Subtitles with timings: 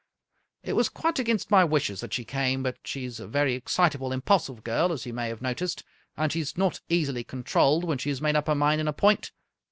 [0.63, 4.11] It was quite against my wishes that she came, but she is a very excitable,
[4.11, 5.83] impulsive girl, as you may have noticed,
[6.17, 8.93] and she is not easily controlled when she has made up her mind on a
[8.93, 9.31] point.